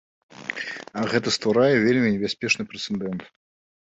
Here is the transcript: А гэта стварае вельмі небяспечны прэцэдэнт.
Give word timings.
А 1.01 1.03
гэта 1.11 1.33
стварае 1.35 1.75
вельмі 1.87 2.13
небяспечны 2.15 2.65
прэцэдэнт. 2.73 3.21